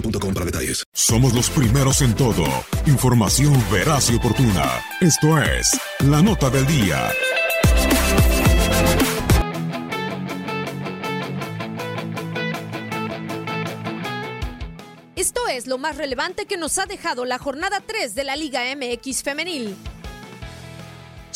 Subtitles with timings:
[0.00, 0.84] para detalles.
[0.92, 2.44] Somos los primeros en todo.
[2.86, 4.82] Información veraz y oportuna.
[5.00, 7.10] Esto es La Nota del Día.
[15.16, 18.62] Esto es lo más relevante que nos ha dejado la jornada 3 de la Liga
[18.74, 19.76] MX femenil.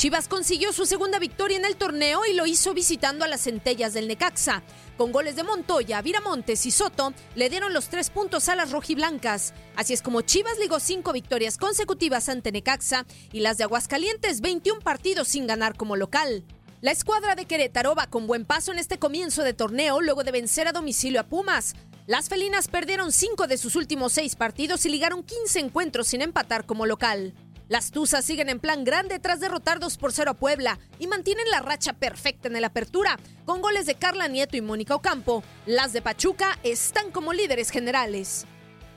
[0.04, 3.94] Chivas consiguió su segunda victoria en el torneo y lo hizo visitando a las centellas
[3.94, 4.62] del Necaxa.
[4.98, 9.54] Con goles de Montoya, Viramontes y Soto le dieron los tres puntos a las rojiblancas.
[9.76, 14.82] Así es como Chivas ligó cinco victorias consecutivas ante Necaxa y las de Aguascalientes 21
[14.82, 16.44] partidos sin ganar como local.
[16.82, 20.32] La escuadra de Querétaro va con buen paso en este comienzo de torneo luego de
[20.32, 21.76] vencer a domicilio a Pumas.
[22.06, 26.66] Las felinas perdieron cinco de sus últimos seis partidos y ligaron 15 encuentros sin empatar
[26.66, 27.32] como local.
[27.68, 31.48] Las Tuzas siguen en plan grande tras derrotar 2 por 0 a Puebla y mantienen
[31.50, 35.42] la racha perfecta en el apertura, con goles de Carla Nieto y Mónica Ocampo.
[35.64, 38.46] Las de Pachuca están como líderes generales.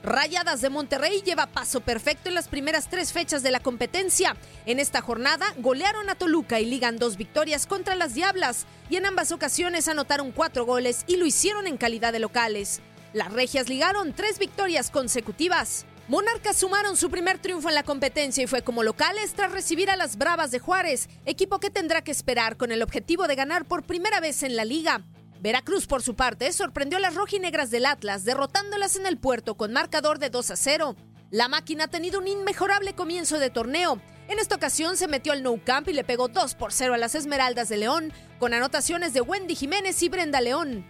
[0.02, 4.36] Rayadas de Monterrey lleva paso perfecto en las primeras tres fechas de la competencia.
[4.66, 9.06] En esta jornada golearon a Toluca y ligan dos victorias contra las Diablas y en
[9.06, 12.80] ambas ocasiones anotaron cuatro goles y lo hicieron en calidad de locales.
[13.14, 15.86] Las Regias ligaron tres victorias consecutivas.
[16.08, 19.96] Monarcas sumaron su primer triunfo en la competencia y fue como locales tras recibir a
[19.96, 23.82] las Bravas de Juárez, equipo que tendrá que esperar con el objetivo de ganar por
[23.82, 25.02] primera vez en la liga.
[25.42, 29.74] Veracruz, por su parte, sorprendió a las rojinegras del Atlas, derrotándolas en el puerto con
[29.74, 30.96] marcador de 2 a 0.
[31.30, 34.00] La máquina ha tenido un inmejorable comienzo de torneo.
[34.28, 36.98] En esta ocasión se metió al Nou Camp y le pegó 2 por 0 a
[36.98, 40.86] las Esmeraldas de León, con anotaciones de Wendy Jiménez y Brenda León.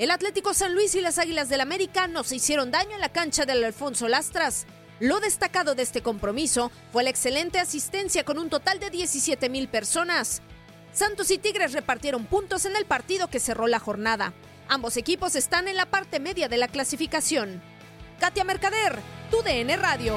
[0.00, 3.10] El Atlético San Luis y las Águilas del América no se hicieron daño en la
[3.10, 4.64] cancha del Alfonso Lastras.
[4.98, 9.68] Lo destacado de este compromiso fue la excelente asistencia con un total de 17 mil
[9.68, 10.40] personas.
[10.94, 14.32] Santos y Tigres repartieron puntos en el partido que cerró la jornada.
[14.68, 17.60] Ambos equipos están en la parte media de la clasificación.
[18.18, 19.00] Katia Mercader,
[19.30, 20.16] tu DN Radio.